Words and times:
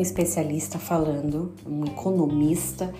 um 0.00 0.02
especialista 0.02 0.78
falando, 0.78 1.52
um 1.66 1.84
economista, 1.84 2.92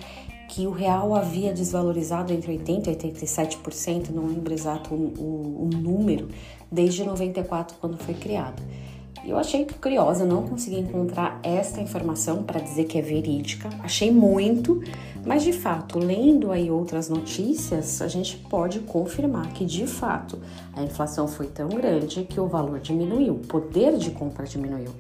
que 0.49 0.67
o 0.67 0.71
real 0.71 1.15
havia 1.15 1.53
desvalorizado 1.53 2.33
entre 2.33 2.53
80% 2.59 2.87
e 2.87 3.09
87%, 3.11 4.11
não 4.11 4.27
lembro 4.27 4.53
exato 4.53 4.95
o, 4.95 5.15
o, 5.19 5.65
o 5.65 5.71
número, 5.77 6.29
desde 6.71 7.03
94, 7.03 7.77
quando 7.81 7.97
foi 7.97 8.15
criado. 8.15 8.63
Eu 9.25 9.39
achei 9.39 9.67
curiosa, 9.81 10.25
não 10.25 10.43
consegui 10.43 10.79
encontrar 10.79 11.41
esta 11.43 11.81
informação 11.81 12.43
para 12.43 12.61
dizer 12.61 12.85
que 12.85 12.99
é 12.99 13.03
verídica. 13.03 13.69
Achei 13.81 14.11
muito, 14.11 14.83
mas 15.25 15.43
de 15.43 15.53
fato, 15.53 15.99
lendo 15.99 16.51
aí 16.51 16.71
outras 16.71 17.09
notícias, 17.09 18.01
a 18.03 18.09
gente 18.09 18.37
pode 18.37 18.81
confirmar 18.81 19.53
que 19.53 19.65
de 19.65 19.87
fato 19.87 20.39
a 20.73 20.83
inflação 20.83 21.29
foi 21.29 21.47
tão 21.47 21.69
grande 21.69 22.25
que 22.25 22.41
o 22.41 22.47
valor 22.47 22.81
diminuiu, 22.81 23.35
o 23.35 23.39
poder 23.39 23.97
de 23.97 24.11
compra 24.11 24.47
diminuiu. 24.47 24.91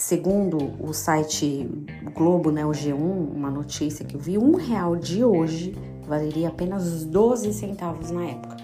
Segundo 0.00 0.72
o 0.80 0.94
site 0.94 1.68
Globo, 2.14 2.50
né, 2.50 2.64
o 2.64 2.70
G1, 2.70 2.94
uma 2.96 3.50
notícia 3.50 4.02
que 4.02 4.14
eu 4.14 4.18
vi, 4.18 4.38
um 4.38 4.56
real 4.56 4.96
de 4.96 5.22
hoje 5.22 5.76
valeria 6.08 6.48
apenas 6.48 7.04
12 7.04 7.52
centavos 7.52 8.10
na 8.10 8.24
época. 8.24 8.56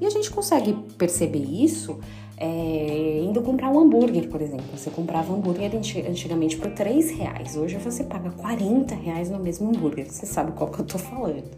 E 0.00 0.06
a 0.06 0.10
gente 0.10 0.30
consegue 0.30 0.74
perceber 0.96 1.40
isso 1.40 1.98
é, 2.36 3.20
indo 3.20 3.42
comprar 3.42 3.68
um 3.68 3.80
hambúrguer, 3.80 4.28
por 4.28 4.40
exemplo. 4.40 4.64
Você 4.76 4.88
comprava 4.88 5.34
hambúrguer 5.34 5.72
antigamente 6.08 6.56
por 6.56 6.70
3 6.70 7.10
reais. 7.10 7.56
Hoje 7.56 7.78
você 7.78 8.04
paga 8.04 8.30
40 8.30 8.94
reais 8.94 9.28
no 9.28 9.40
mesmo 9.40 9.68
hambúrguer. 9.68 10.06
Você 10.08 10.24
sabe 10.24 10.52
qual 10.52 10.70
que 10.70 10.78
eu 10.78 10.84
tô 10.84 10.98
falando. 10.98 11.50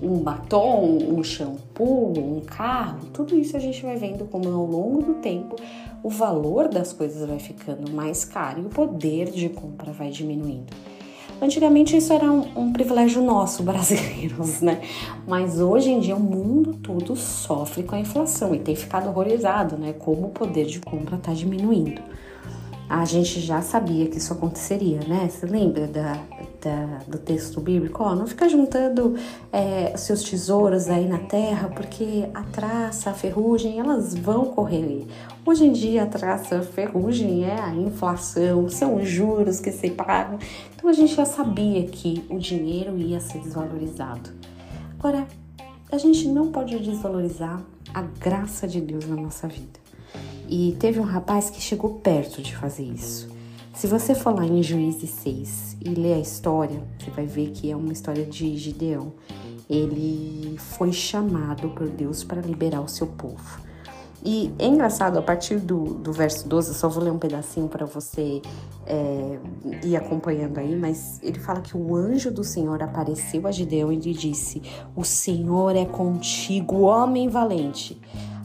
Um 0.00 0.18
batom, 0.18 0.96
um 1.08 1.24
shampoo, 1.24 2.16
um 2.16 2.40
carro, 2.40 3.06
tudo 3.12 3.36
isso 3.36 3.56
a 3.56 3.60
gente 3.60 3.82
vai 3.82 3.96
vendo 3.96 4.26
como 4.26 4.48
ao 4.48 4.64
longo 4.64 5.02
do 5.02 5.14
tempo 5.14 5.56
o 6.02 6.08
valor 6.08 6.68
das 6.68 6.92
coisas 6.92 7.28
vai 7.28 7.38
ficando 7.38 7.92
mais 7.92 8.24
caro 8.24 8.62
e 8.62 8.66
o 8.66 8.68
poder 8.68 9.30
de 9.30 9.48
compra 9.48 9.92
vai 9.92 10.10
diminuindo. 10.10 10.72
Antigamente 11.40 11.96
isso 11.96 12.12
era 12.12 12.30
um, 12.30 12.46
um, 12.54 12.72
privilégio 12.72 13.22
nosso, 13.22 13.62
brasileiros, 13.64 14.60
né? 14.60 14.82
Mas 15.26 15.58
hoje 15.58 15.90
em 15.90 15.98
dia 15.98 16.14
o 16.14 16.20
mundo 16.20 16.74
todo 16.74 17.16
sofre 17.16 17.82
com 17.82 17.94
a 17.94 18.00
inflação 18.00 18.54
e 18.54 18.58
tem 18.58 18.76
ficado 18.76 19.08
horrorizado, 19.08 19.76
né? 19.78 19.94
Como 19.94 20.26
o 20.26 20.30
poder 20.30 20.66
de 20.66 20.80
compra 20.80 21.16
está 21.16 21.32
diminuindo. 21.32 22.02
A 22.90 23.04
gente 23.04 23.38
já 23.38 23.62
sabia 23.62 24.08
que 24.08 24.18
isso 24.18 24.32
aconteceria, 24.32 24.98
né? 25.06 25.28
Você 25.28 25.46
lembra 25.46 25.86
da, 25.86 26.14
da, 26.60 26.98
do 27.06 27.18
texto 27.18 27.60
bíblico, 27.60 28.02
não 28.16 28.26
fica 28.26 28.48
juntando 28.48 29.14
é, 29.52 29.96
seus 29.96 30.24
tesouros 30.24 30.88
aí 30.88 31.06
na 31.06 31.18
terra, 31.18 31.68
porque 31.68 32.28
a 32.34 32.42
traça, 32.42 33.10
a 33.10 33.14
ferrugem, 33.14 33.78
elas 33.78 34.12
vão 34.16 34.46
correr. 34.46 35.06
Hoje 35.46 35.66
em 35.66 35.72
dia, 35.72 36.02
a 36.02 36.06
traça, 36.06 36.58
a 36.58 36.62
ferrugem 36.62 37.44
é 37.44 37.60
a 37.60 37.72
inflação, 37.72 38.68
são 38.68 38.96
os 38.96 39.08
juros 39.08 39.60
que 39.60 39.70
se 39.70 39.90
pagam. 39.92 40.40
Então 40.74 40.90
a 40.90 40.92
gente 40.92 41.14
já 41.14 41.24
sabia 41.24 41.86
que 41.86 42.24
o 42.28 42.40
dinheiro 42.40 42.98
ia 42.98 43.20
ser 43.20 43.38
desvalorizado. 43.38 44.30
Agora, 44.98 45.28
a 45.92 45.96
gente 45.96 46.26
não 46.26 46.50
pode 46.50 46.76
desvalorizar 46.80 47.62
a 47.94 48.02
graça 48.02 48.66
de 48.66 48.80
Deus 48.80 49.06
na 49.06 49.14
nossa 49.14 49.46
vida. 49.46 49.78
E 50.50 50.76
teve 50.80 50.98
um 50.98 51.04
rapaz 51.04 51.48
que 51.48 51.60
chegou 51.60 51.90
perto 52.00 52.42
de 52.42 52.56
fazer 52.56 52.82
isso. 52.82 53.30
Se 53.72 53.86
você 53.86 54.16
falar 54.16 54.46
em 54.46 54.60
Juízes 54.60 55.10
6 55.10 55.76
e 55.80 55.90
ler 55.90 56.14
a 56.14 56.18
história, 56.18 56.82
você 56.98 57.08
vai 57.12 57.24
ver 57.24 57.50
que 57.52 57.70
é 57.70 57.76
uma 57.76 57.92
história 57.92 58.26
de 58.26 58.56
Gideão. 58.56 59.12
Ele 59.70 60.56
foi 60.58 60.92
chamado 60.92 61.68
por 61.68 61.88
Deus 61.88 62.24
para 62.24 62.42
liberar 62.42 62.80
o 62.80 62.88
seu 62.88 63.06
povo. 63.06 63.60
E 64.24 64.52
é 64.58 64.66
engraçado, 64.66 65.20
a 65.20 65.22
partir 65.22 65.60
do, 65.60 65.94
do 65.94 66.12
verso 66.12 66.48
12, 66.48 66.70
eu 66.70 66.74
só 66.74 66.88
vou 66.88 67.04
ler 67.04 67.12
um 67.12 67.18
pedacinho 67.18 67.68
para 67.68 67.86
você 67.86 68.42
é, 68.84 69.38
ir 69.84 69.96
acompanhando 69.96 70.58
aí, 70.58 70.74
mas 70.74 71.20
ele 71.22 71.38
fala 71.38 71.60
que 71.60 71.76
o 71.76 71.94
anjo 71.94 72.30
do 72.30 72.42
Senhor 72.42 72.82
apareceu 72.82 73.46
a 73.46 73.52
Gideão 73.52 73.92
e 73.92 73.96
lhe 73.96 74.12
disse: 74.12 74.60
O 74.96 75.04
Senhor 75.04 75.76
é 75.76 75.84
contigo, 75.86 76.80
homem 76.80 77.28
valente. 77.28 77.98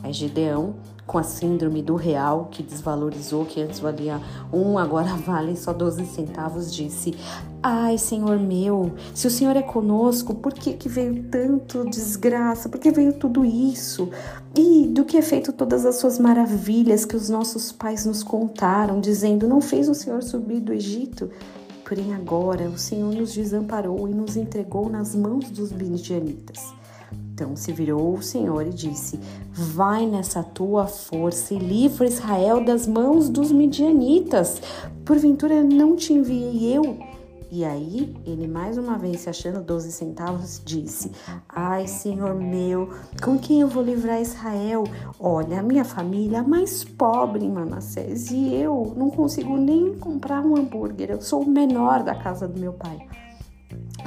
Aí 0.03 0.13
Gideão 0.13 0.75
com 1.05 1.17
a 1.17 1.23
síndrome 1.23 1.81
do 1.81 1.95
real, 1.95 2.47
que 2.51 2.63
desvalorizou, 2.63 3.45
que 3.45 3.61
antes 3.61 3.79
valia 3.79 4.19
um, 4.51 4.77
agora 4.77 5.15
vale 5.17 5.55
só 5.55 5.71
12 5.71 6.05
centavos, 6.05 6.73
disse: 6.73 7.15
Ai, 7.61 7.97
Senhor 7.97 8.39
meu, 8.39 8.93
se 9.13 9.27
o 9.27 9.31
Senhor 9.31 9.55
é 9.55 9.61
conosco, 9.61 10.33
por 10.35 10.53
que, 10.53 10.73
que 10.73 10.89
veio 10.89 11.23
tanto 11.23 11.85
desgraça? 11.85 12.69
Por 12.69 12.79
que 12.79 12.91
veio 12.91 13.13
tudo 13.13 13.45
isso? 13.45 14.09
E 14.57 14.87
do 14.87 15.05
que 15.05 15.17
é 15.17 15.21
feito 15.21 15.51
todas 15.51 15.85
as 15.85 15.95
suas 15.97 16.17
maravilhas 16.17 17.05
que 17.05 17.15
os 17.15 17.29
nossos 17.29 17.71
pais 17.71 18.05
nos 18.05 18.23
contaram, 18.23 18.99
dizendo: 18.99 19.47
Não 19.47 19.61
fez 19.61 19.87
o 19.87 19.93
Senhor 19.93 20.23
subir 20.23 20.59
do 20.59 20.73
Egito? 20.73 21.29
Porém, 21.87 22.15
agora 22.15 22.67
o 22.67 22.79
Senhor 22.79 23.13
nos 23.13 23.31
desamparou 23.31 24.07
e 24.09 24.11
nos 24.13 24.35
entregou 24.35 24.89
nas 24.89 25.13
mãos 25.13 25.51
dos 25.51 25.71
midianitas. 25.71 26.73
Então 27.35 27.53
se 27.53 27.73
virou 27.73 28.13
o 28.13 28.21
Senhor 28.21 28.65
e 28.65 28.69
disse: 28.69 29.19
Vai 29.51 30.05
nessa 30.05 30.41
tua 30.41 30.87
força 30.87 31.53
e 31.53 31.59
livra 31.59 32.07
Israel 32.07 32.63
das 32.63 32.87
mãos 32.87 33.27
dos 33.27 33.51
midianitas. 33.51 34.61
Porventura 35.03 35.61
não 35.61 35.97
te 35.97 36.13
enviei 36.13 36.73
eu? 36.73 36.97
E 37.51 37.63
aí, 37.65 38.15
ele 38.25 38.47
mais 38.47 38.77
uma 38.77 38.97
vez, 38.97 39.21
se 39.21 39.29
achando 39.29 39.61
12 39.61 39.91
centavos, 39.91 40.61
disse: 40.63 41.11
Ai, 41.49 41.87
Senhor 41.87 42.33
meu, 42.33 42.89
com 43.21 43.37
quem 43.37 43.59
eu 43.59 43.67
vou 43.67 43.83
livrar 43.83 44.21
Israel? 44.21 44.85
Olha, 45.19 45.59
a 45.59 45.63
minha 45.63 45.83
família 45.83 46.37
é 46.37 46.41
mais 46.41 46.85
pobre 46.85 47.43
em 47.43 47.51
Manassés 47.51 48.31
e 48.31 48.55
eu 48.55 48.93
não 48.95 49.09
consigo 49.09 49.57
nem 49.57 49.93
comprar 49.95 50.41
um 50.41 50.55
hambúrguer. 50.55 51.11
Eu 51.11 51.21
sou 51.21 51.41
o 51.41 51.49
menor 51.49 52.01
da 52.01 52.15
casa 52.15 52.47
do 52.47 52.57
meu 52.57 52.71
pai. 52.71 53.05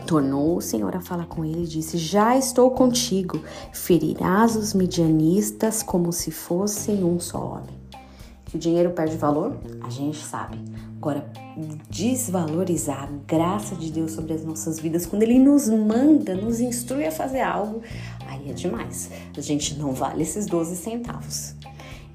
Tornou 0.08 0.56
o 0.56 0.62
Senhor 0.62 0.96
a 0.96 1.02
falar 1.02 1.26
com 1.26 1.44
ele 1.44 1.64
e 1.64 1.66
disse: 1.66 1.98
Já 1.98 2.34
estou 2.34 2.70
contigo, 2.70 3.42
ferirás 3.74 4.56
os 4.56 4.72
midianistas 4.72 5.82
como 5.82 6.14
se 6.14 6.30
fossem 6.30 7.04
um 7.04 7.20
só 7.20 7.38
homem. 7.38 7.76
Que 8.46 8.56
o 8.56 8.58
dinheiro 8.58 8.92
perde 8.92 9.18
valor? 9.18 9.58
A 9.82 9.90
gente 9.90 10.24
sabe. 10.24 10.56
Agora, 10.96 11.30
desvalorizar 11.90 13.02
a 13.02 13.26
graça 13.26 13.74
de 13.74 13.92
Deus 13.92 14.12
sobre 14.12 14.32
as 14.32 14.42
nossas 14.42 14.80
vidas, 14.80 15.04
quando 15.04 15.24
Ele 15.24 15.38
nos 15.38 15.68
manda, 15.68 16.34
nos 16.34 16.58
instrui 16.58 17.04
a 17.04 17.12
fazer 17.12 17.42
algo, 17.42 17.82
aí 18.26 18.48
é 18.48 18.54
demais. 18.54 19.10
A 19.36 19.42
gente 19.42 19.74
não 19.78 19.92
vale 19.92 20.22
esses 20.22 20.46
12 20.46 20.74
centavos. 20.74 21.54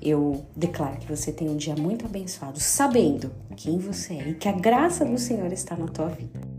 Eu 0.02 0.44
declaro 0.56 0.98
que 0.98 1.16
você 1.16 1.32
tem 1.32 1.48
um 1.48 1.58
dia 1.58 1.76
muito 1.76 2.08
abençoado, 2.08 2.60
sabendo 2.60 3.30
quem 3.56 3.78
você 3.78 4.16
é 4.16 4.30
e 4.30 4.34
que 4.34 4.50
a 4.50 4.54
graça 4.54 5.06
do 5.06 5.20
Senhor 5.20 5.54
está 5.54 5.78
na 5.78 5.88
tua 5.88 6.08
vida. 6.08 6.53